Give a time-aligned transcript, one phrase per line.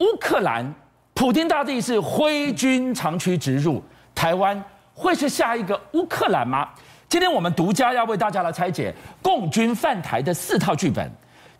[0.00, 0.74] 乌克兰，
[1.12, 3.82] 普丁大帝是挥军长驱直入，
[4.14, 4.62] 台湾
[4.94, 6.66] 会是下一个乌克兰吗？
[7.06, 11.10] 今天我们独家要为大家来拆解共军犯台的四套剧本，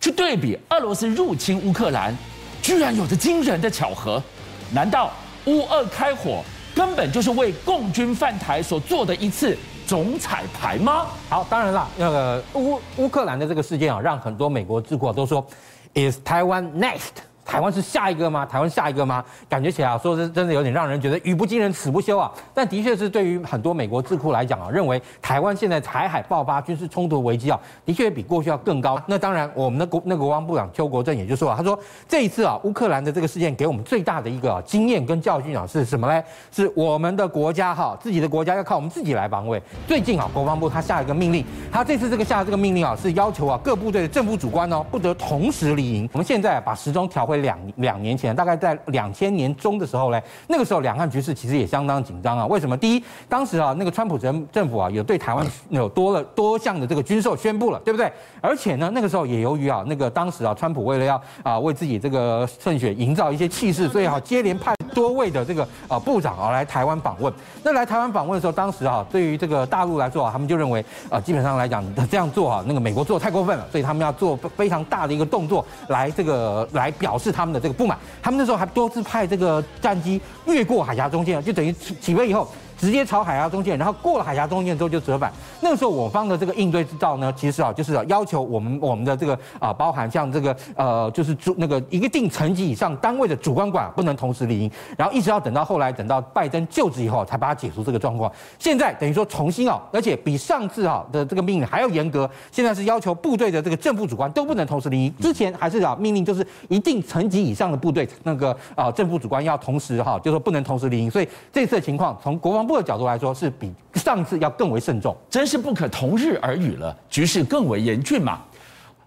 [0.01, 2.17] 去对比俄罗斯入侵乌克兰，
[2.63, 4.23] 居然有着惊人的巧合。
[4.73, 5.11] 难道
[5.45, 6.43] 乌俄开火
[6.75, 9.55] 根本就是为共军犯台所做的一次
[9.87, 11.09] 总彩排吗？
[11.29, 15.47] 好，当然了，那个乌乌克兰的这个事件啊，让很多美国智库都说
[15.93, 17.29] ，Is Taiwan next？
[17.45, 18.47] 台湾是下一个吗？
[18.47, 19.25] 台湾下一个吗？
[19.49, 22.31] 感觉起来啊，说是真的有点让人觉得语不惊人死不休啊。
[22.55, 29.01] 但的确是对于很多美国智库来讲啊，认为台湾现在台海爆发军事冲突危机啊，的确比过去要更高。
[29.07, 31.77] 那当然，我们的国那个国防部长邱国正也就说啊，他说
[32.09, 36.23] 这一次啊，乌克兰的这个事件给我们最大的一个经验跟教训啊，是什么呢？
[36.53, 39.61] 是我们的国家哈，自己的国家要靠我们自己来防卫。
[39.89, 46.09] 最近啊，国防部他下一个命令，他这次这个下这个命令啊，是要求啊各部队的正副主官哦，不得同时离营。
[46.13, 47.40] 我们现在把时钟调回。
[47.41, 52.47] 两两年前，大概在两千年中的时候呢，那个时候两岸局势其实也相当紧张啊。
[52.47, 52.77] 为什么？
[52.77, 58.11] 第一，当时啊，那个川普政政府啊，有对台湾有多了多项的这个军售宣布了，对不对？
[58.41, 67.33] 而且呢，那个时候也由于啊，那个当时啊，川普为了要啊为自己这个胜选营造一些气势，所以啊，接连派多位的这个啊部长啊来台湾访问。
[67.63, 77.31] 那来台湾访问的时候，当时啊，对于这个大陆来说啊，他们就认为啊，基本上来讲这样做啊，那个美国做太过分了，所以他们要做非常大的一个动作来这个来表示。
[77.31, 82.47] 他们的这个不满，他们那时候还多次派这个战机越过海峡中间，就等于起飞以后。
[82.81, 85.31] 直接朝海峡中线，然后过了海峡中线之后就折返。
[85.61, 98.33] 那个时候我方的这个应对之道呢，其实啊就是要求我们我们的这个啊，包含像这个呃，就是主那个一个定层级以上单位的主官管不能同时离营，然后一直要等到后来等到拜登就职以后才把它解除这个状况。
[98.59, 102.29] 现在等于说重新啊，而且比上次啊的这个命令还要严格。
[102.51, 105.15] 现在是要求部队的这个正副主官都不能同时离营。
[105.21, 111.11] 之前还是啊命令就是一定层级以上的部队那个啊正副主官要同时哈，就说不能同时离营。
[111.11, 118.41] 所以这次的情况从国防部的角度来说，是比上次要更为慎重，真是不可同日而语了，局势更为严峻嘛。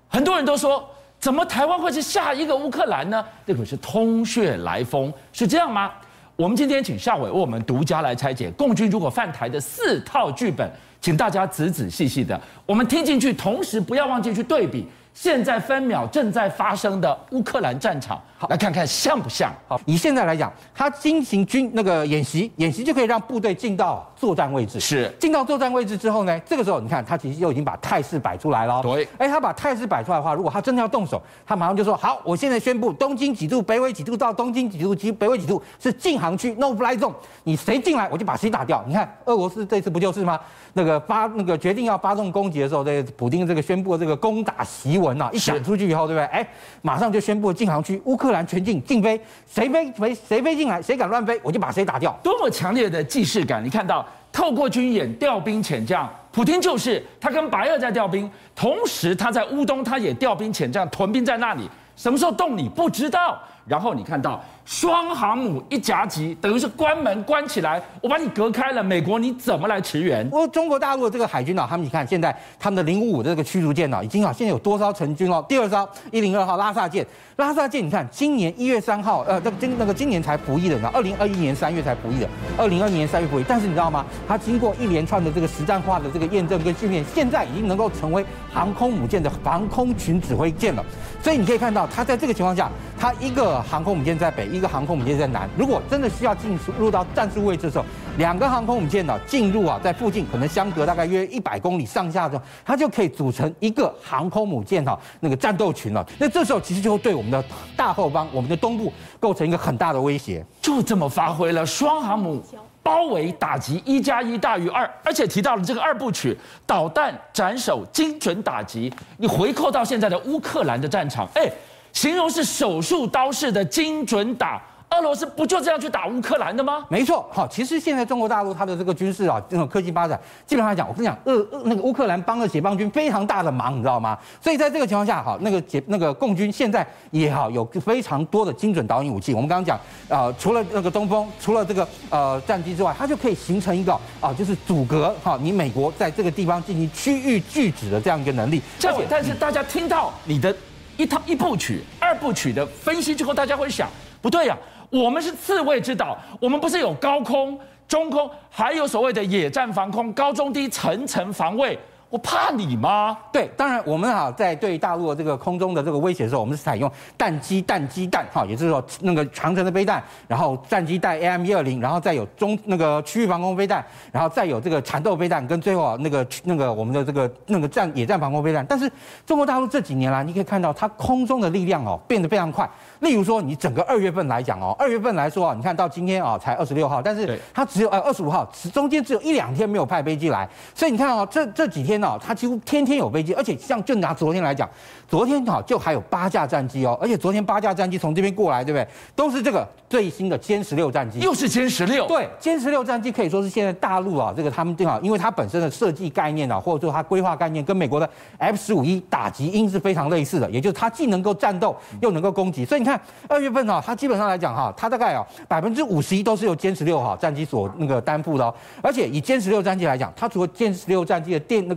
[0.09, 0.85] 很多人都说，
[1.17, 3.25] 怎么台湾会是下一个乌克兰呢？
[3.47, 5.89] 这可是通血来风，是这样吗？
[6.35, 10.69] 我们今天请夏伟为我们独家来拆解共军如果犯台的四套剧本，
[10.99, 14.85] 请大家仔仔细细的，我们听进去，同时不要忘记去对比。
[15.13, 19.53] 现在分秒正在发生的乌克兰战场，好，来看看像不像？
[19.67, 24.79] 好，以现在来讲，他进行军那个演习，演习就可以让部队进到作战位置。
[24.79, 28.81] 是，进到作战位置之后呢，这个时候你看，他其实就已经把态势摆出来了。
[28.81, 37.13] 对，哎，他把态势摆出来的话，如果他真的要动手，他马上就说：好，我现在宣布，东京几度，北纬几度到东京几度及北纬几度是禁航区，no fly zone。
[37.43, 38.81] 你谁进来，我就把谁打掉。
[38.87, 40.39] 你看，俄罗斯这次不就是吗？
[40.71, 46.25] 那个发那个决定要发动攻击的时候，这个普京这个宣布这个攻打檄文啊，一讲出去以后，对不对？
[46.27, 46.47] 哎，
[46.81, 52.17] 马上就宣布禁航区，乌克兰全境禁飞，谁飞飞谁飞进来，谁敢乱飞，我就把谁打掉。
[52.23, 53.63] 多么强烈的既视感！
[53.63, 63.39] 你看到透过军演调兵遣将，普京就是他跟白俄在调兵，同时他在乌东他也调兵遣将，屯兵在那里，什么时候动你不知道。
[63.65, 64.43] 然后你看到。
[64.65, 68.81] 双航母一夹击，等于是关门关起来，我把你隔开了。
[68.81, 70.25] 美国你怎么来驰援？
[70.31, 75.43] 我中国大陆的这个海军啊，他们你看现在他们的零五五的这个驱逐舰呢，已经啊现在有多艘成军了。
[75.49, 83.43] 第二艘一零二号拉萨舰，拉萨舰你看今年一月三号，呃，这个今那个今年才服役的呢，二零二一年三月才服役的，二零二一年三月服役。
[83.45, 84.05] 但是你知道吗？
[84.25, 90.85] 它经过一连串的这个实战化的这个验证跟训练，现在已经能够成为航空母舰的防空群指挥舰了。
[91.21, 92.71] 所以你可以看到，它在这个情况下，
[93.03, 95.49] 它一个航空母舰在北，一个航空母舰在南。
[95.57, 97.83] 如果真的需要进入到战术位置的时候，
[98.17, 106.07] 两个航空母舰呢进入啊，在附近可能相隔大概约一百公里上下的时候，它就可以组成一个航空母舰哈那个战斗群了。
[106.17, 107.43] 那这时候其实就会对我们的
[107.75, 110.41] 大后方、我们的东部构成一个很大的威胁。
[110.61, 112.41] 就这么发挥了双航母
[112.81, 118.89] 包围打击一加一大于二，而且提到了这个二部曲导弹斩首精准打击。
[119.17, 121.51] 你回扣到现在的乌克兰的战场，哎，
[121.93, 124.61] 形容是手术刀式的精准打。
[124.89, 126.85] 俄罗斯不就这样去打乌克兰的吗？
[126.87, 134.15] 没错，好，其实现在中国大陆它的这个军事啊，这种科技发展，基本上来讲，我跟你讲，俄俄那个乌克兰帮了解放军非常大的忙，你知道吗？
[134.39, 139.33] 所以在这个情况下，哈，那个解那个共军现在也好有非常多的精准导引武器。
[139.33, 143.91] 我们刚刚讲，呃，除了那个东风，除了这个呃战机之外，它就可以形成一个
[144.21, 148.61] 啊，就是阻隔哈，你美国在这个地方进行区域拒止的这样一个能力。
[148.83, 150.55] 而且，但是大家听到你的
[150.97, 153.89] 一套一部曲、二部曲的分析之后，大家会想，
[154.21, 154.57] 不对呀、
[154.89, 161.77] 我们是自卫之岛，我们不是有高空、中空，还有所谓的野战防空、高中低层层防卫。
[162.13, 163.17] 我怕你吗？
[163.31, 166.87] 对，当然我们哈在对大陆的这个空中的这个威胁的时候，我们是采用
[167.17, 178.63] 弹机弹机弹哈，也就是说那个长城的飞弹，然后战机带 AM 一二零，然后再有中那个区域防空飞弹，然后再有这个缠斗飞弹，跟最后啊那个那个我们的这个那个战野战防空飞弹。
[178.63, 178.87] 但是
[179.25, 182.69] 中国大陆这几年来，你可以看到它空中的力量哦变得非常快。
[182.99, 194.69] 例如说，你整个二月份来讲哦，二月份来说啊，你看到今天啊才二十六号，但是它只有呃二十五号，中间只有一两天没有派飞机来，所以你看哦，这这几天呢、啊，它几乎天天有飞机，而且像就拿昨天来讲，
[195.07, 198.87] 昨天哈就还有八架战机哦，而且昨天八架战机从这边过来，对不对？
[199.15, 213.73] 都是这个最新的歼十六战机，又是歼十六，对，歼十六战机可以说是现在大陆啊，这个他们正好，因为它本身的设计概念啊，或者说它规划概念跟美国的 F 十五一打击鹰是非常类似的，也就是它既能够战斗又能够攻击，所以你看二月份呢。
[213.85, 221.75] 它基本上来讲哈，它大概啊百分之五十一都是由歼十六哈战机所那个担负的哦，而且以歼十六战机来讲，它除了歼十六战机的电那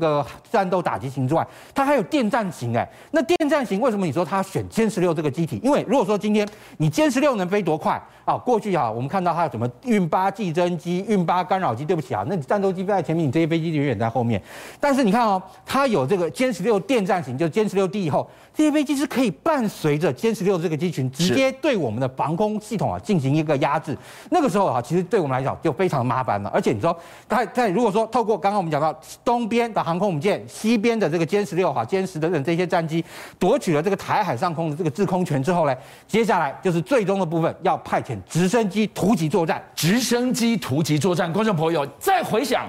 [0.51, 5.61] 战斗打击型之外，它还有电战型哎，那电战型为什么你说它选歼十六这个机体？
[5.63, 6.47] 因为如果说今天
[6.77, 8.37] 你歼十六能飞多快啊？
[8.37, 14.41] 过去啊我们看到它有什么运八计侦机、运八干扰机，对不起啊， 那你战斗机飞在前面，你这些飞机远远在后面。
[14.79, 23.97] 但是你看哦，它有这个歼十六电战型，就是歼十六 D 以后，这些飞机是可以伴随着歼十六这个机群直接对我们的防空系统啊进行一个压制，
[24.31, 26.51] 那个时候啊，其实对我们来讲就非常麻烦了。
[26.53, 26.97] 而且你说，
[27.29, 33.05] 在在如果说透过刚刚我们讲到东边的航空母舰，西边的这个歼十六哈、歼十等等这些战机
[33.39, 35.75] 夺取了这个台海上空的这个制空权之后呢，
[36.07, 39.63] 接下来就是最终的部分，要派遣直升机突击作战。
[39.75, 42.67] 直升机突击作战，观众朋友再回想，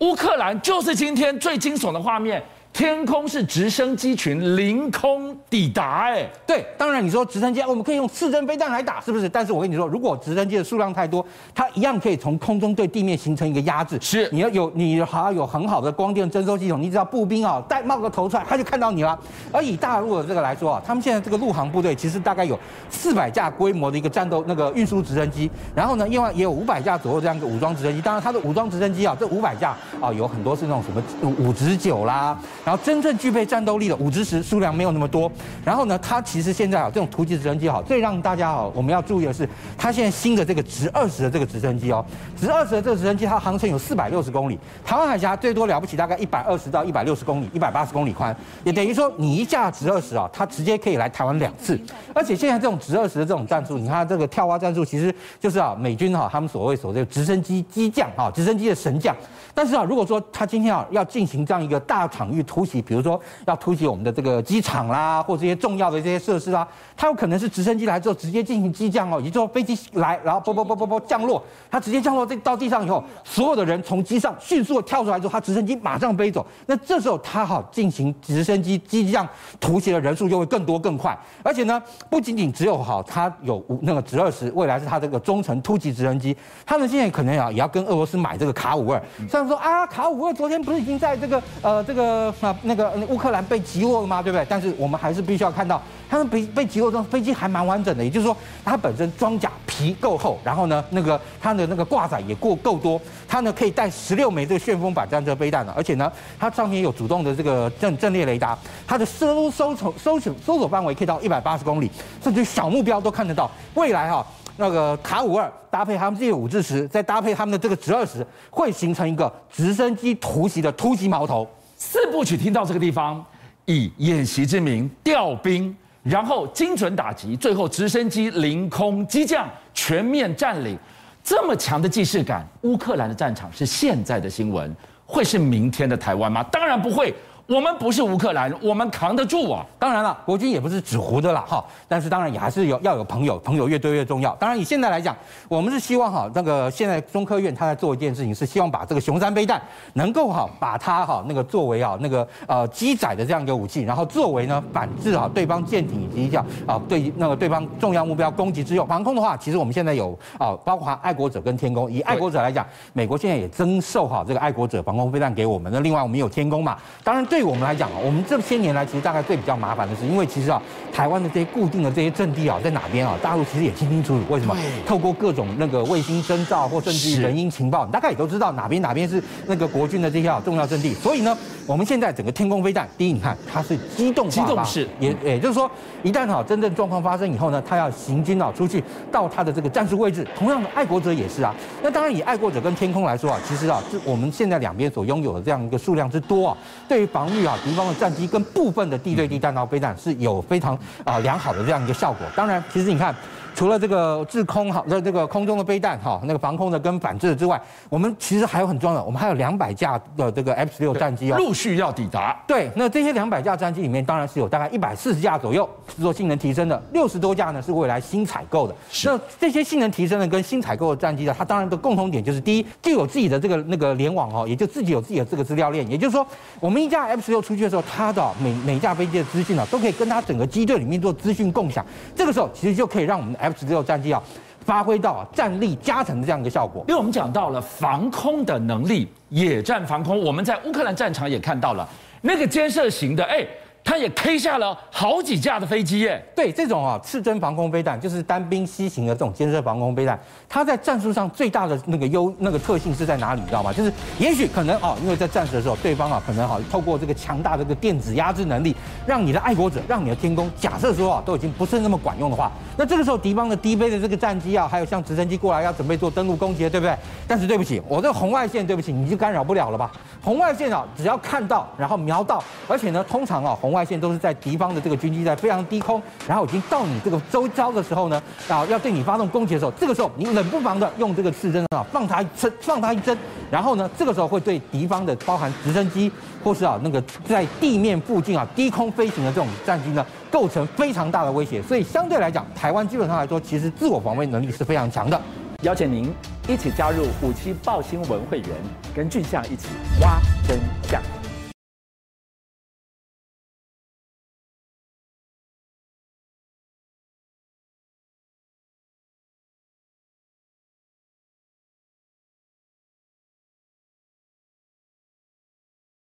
[0.00, 2.42] 乌克兰就是今天最惊悚的画面。
[2.74, 9.28] 天空是直升机群凌空抵达，哎，对，当然你说直升机，我们可以用刺针飞弹来打，是不是？
[9.28, 11.24] 但是我跟你说，如果直升机的数量太多，
[11.54, 13.96] 它一样可以从空中对地面形成一个压制。
[14.00, 19.16] 是，你要有，你还要有很好的光电侦收系统，你只要步兵啊，带冒个头出来，他就看到你了。
[19.52, 22.58] 而以大陆的这个来说啊，他们现在这个陆航部队其实大概有
[22.90, 28.02] 四百架规模的一个战斗那个运输直升机，然后呢，另外也有五百架左右这样一个武装直升机。
[28.02, 31.00] 当然，它的武装直升机啊，这五百架啊，有很多是那种什么
[31.38, 32.36] 五直九啦。
[32.64, 35.30] 然后真正具备战斗力的五直十数量没有那么多，
[35.64, 39.46] 然后呢，它其实现在啊这种突击直升机哈，最让大家好我们要注意的是，
[39.76, 42.04] 它现在新的这个直二十的这个直升机哦，
[42.40, 48.34] 直二十的这个直升机它航程有四百六十公里，台湾海峡最多了不起大概一百二十到一百六十公里，一百八十公里宽，
[48.64, 51.78] 也等于说你一架直二十啊，它直接可以来台湾两次，
[52.14, 59.14] 而且现在这种直二十的这种战术，你看这个跳蛙战术其实就是啊美军哈他们所谓所谓的直升机机将啊，直升机的神将，
[59.54, 66.66] 但是啊如果说他今天啊要进行这样一个大场域突袭，比如说要突袭我们的这个机场啦，或这些重要的这些设施啦，
[66.96, 76.46] 它有可能是直升机来之后直接进行机降哦，也就是说飞机来，然后啵啵啵啵啵降落，它直接降落在到地上以后，所有的人从机上迅速的跳出来之后，它直升机马上飞走。
[76.66, 79.28] 那这时候它好进行直升机机降
[79.58, 89.02] 突袭的人数就会更多更快，而且呢，不仅仅只有好它有那个直二十，未来是它这个中程突击直升机，他们现在可能啊也要跟俄罗斯买这个卡五二。
[89.28, 94.20] 虽然说啊，卡五二昨天不是已经在这个呃这个那那个乌克兰被击落了吗？
[94.20, 94.44] 对不对？
[94.46, 95.80] 但是我们还是必须要看到，
[96.10, 98.04] 他们被被击落之后，飞机还蛮完整的。
[98.04, 111.90] 也就是说，它本身装甲皮够厚，然后呢，那个它的那个挂载也过够多，它呢可以带十六枚这个旋风版战车飞弹的，而且呢，它上面有主动的这个阵阵列雷达，它的搜搜搜搜索搜索范围可以到一百八十公里，
[112.22, 113.50] 甚至小目标都看得到。
[113.72, 114.26] 未来哈、啊，
[114.58, 121.48] 那个卡五二搭配他们这些五智十，再搭配他们的这个直二十，会形成一个直升机突袭的突击矛头。
[121.86, 123.24] 四部曲听到这个地方。
[123.66, 130.78] 以演习之名调兵，然后精准打击，最后直升机凌空机降，全面占领，
[131.22, 132.46] 这么强的既视感。
[132.62, 134.70] 乌克兰的战场是现在的新闻，
[135.06, 136.42] 会是明天的台湾吗？
[136.52, 137.14] 当然不会。
[137.46, 139.64] 我们不是乌克兰，我们扛得住啊！
[139.78, 141.62] 当然了，国军也不是纸糊的了哈。
[141.86, 144.34] 但是当然也还是有要有朋友，朋友越多越重要。
[144.36, 145.14] 当然以现在来讲，
[145.46, 149.60] 我们是希望哈，那个现在中科院他在做一件事情，是希望把这个雄三飞弹
[149.92, 158.86] 能够哈把它哈那个作为啊那个呃机载的这样一个武器，然后作为呢反制哈对方舰艇以及叫啊对那个对方重要目标攻击之用。
[158.86, 161.92] 防空的话，其实我们现在有啊，包括爱国者跟天宫。
[161.92, 165.70] 以爱国者来讲，美国现在也增售哈这个爱国者防空飞弹给我们。
[165.70, 167.22] 那另外我们有天宫嘛，当然。
[167.34, 170.62] 对我们来讲啊，我们这些年来其实大概最比较麻烦的是，因为其实啊，
[170.92, 173.18] 台湾的这些固定的这些阵地啊，在哪边啊？
[173.20, 174.24] 大陆其实也清清楚楚。
[174.32, 174.56] 为什么？
[174.86, 180.94] 透过各种那个卫星征兆或甚至于人因情报，你大概也都知道哪边哪边是那个国军的这些啊重要阵地。
[180.94, 181.36] 所以呢，
[181.66, 185.68] 我们现在整个天空飞弹，第一，你看它是机动机动式，也也就是说，
[186.04, 190.24] 一旦哈真正状况发生以后呢，它要行军啊出去到它的这个战术位置。
[190.38, 191.52] 同样的，爱国者也是啊。
[191.82, 202.26] 那当然以爱国者跟天空来说啊，其实啊，就我们现在两边所拥有的这样一个数量之多啊，对于防防御啊敌方的战机跟部分的地对地弹道飞弹是有非常啊良好的这样一个效果。
[202.36, 203.14] 当然，其实你看。
[203.54, 212.36] 除了这个制空哈，那这个空中的飞弹哈，那个防空的跟反制的之外，我们其实还有很重要的，我们还有两百架的这个 F 十六战机哦，陆续要抵达。
[212.46, 218.74] 对，那这些两百架战机里面，当然是有大概一百四十架左右是做性能提升的，六十多架呢是未来新采购的。
[218.90, 219.08] 是。
[219.08, 226.26] 那这些性能提升的跟新采购的战机呢，它当然的共同点就是，第一，就有自己的这个那个联网哦，也就自己有自己的这个资料链，也就是说，
[226.58, 231.84] 我们一架 F 十六出去的时候，它的每每架飞机的资讯呢，都可以跟它整个机队里面做资讯共享。
[232.16, 234.22] 这个时候，其实就可以让我们的 F 十六战机要。
[234.64, 241.86] 发挥到战力加成的这样一个效果，因为我们讲到了防空的能力，野战防空，我们在乌克兰战场也看到了
[242.22, 243.46] 那个监射型的，哎。
[243.84, 246.24] 他也 K 下了好几架的飞机耶。
[246.34, 253.40] 对，这种啊刺针防空飞弹，就是单兵西行的这种肩射防空飞弹，它在战术上最大的那个优那个特性是在哪里？
[253.42, 253.70] 你知道吗？
[253.72, 258.74] 就是也许可能啊，因为在战时的时候，对方啊可能啊透过这个强大的这个电子压制能力，
[259.06, 266.96] 让你的爱国者，让你的天空，假设说啊都已经不是那么管用的话，那这个时候敌方的低飞的这个战机啊，还有像直升机过来要准备做登陆攻击，对不对？
[267.28, 269.92] 但是对不起，我这红外线，对不起，你就干扰不了了吧？
[270.22, 283.18] 红外线啊，只要看到，然后瞄到，而且呢，通常啊红外线都是在敌方的这个军机在非常低空，然后已经到你这个周遭的时候呢，啊，要对你发动攻击的时候，这个时候你冷不防的用这个刺针啊，放它一针，放它一针，
[283.50, 286.10] 然后呢，这个时候会对敌方的包含直升机
[286.42, 291.60] 或是啊那个在地面附近啊低空飞行的这种战机呢，构成非常大的威胁。
[291.60, 295.20] 所以相对来讲，台湾基本上来说，其实自我防卫能力是非常强的。
[295.62, 296.12] 邀请您
[296.46, 298.48] 一起加入五七爆新闻会员，
[298.94, 299.68] 跟俊相一起
[300.02, 300.20] 挖